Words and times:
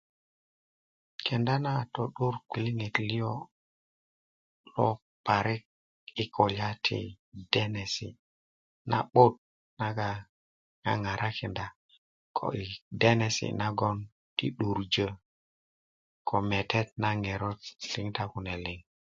kenda 1.25 1.55
na 1.65 1.73
to'dur 1.93 2.35
gwiliŋet 2.49 2.95
lio 3.09 3.33
lo 4.73 4.87
parik 5.25 5.63
i 6.23 6.23
kulya 6.33 6.69
ti 6.85 6.99
denesi 7.51 8.09
na'but 8.89 9.33
naga 9.79 10.09
ŋaŋarakinda 10.83 11.65
ko 12.37 12.45
i 12.61 12.63
denesi 13.01 13.47
nagon 13.61 13.97
ti 14.37 14.45
'durjö 14.53 15.07
ko 16.27 16.35
metet 16.49 16.87
na 17.01 17.09
ŋerot 17.23 17.59
i 17.69 17.73
diŋitan 17.93 18.27
kune 18.31 18.55
liŋ 18.65 18.79